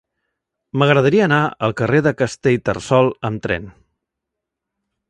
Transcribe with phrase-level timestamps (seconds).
[0.83, 3.71] M'agradaria anar al carrer de Castellterçol amb tren.